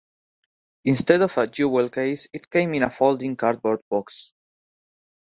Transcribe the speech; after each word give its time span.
Instead 0.83 1.21
of 1.21 1.37
a 1.37 1.45
jewel 1.45 1.87
case, 1.87 2.27
it 2.33 2.49
came 2.49 2.73
in 2.73 2.81
a 2.81 2.89
folding 2.89 3.35
cardboard 3.35 3.81
box. 3.87 4.33